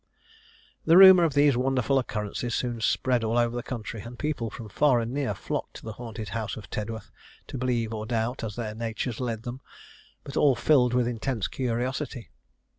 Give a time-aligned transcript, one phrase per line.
[0.83, 4.67] The rumour of these wonderful occurrences soon spread all over the country, and people from
[4.67, 7.11] far and near flocked to the haunted house of Tedworth,
[7.45, 9.61] to believe or doubt, as their natures led them,
[10.23, 12.31] but all filled with intense curiosity.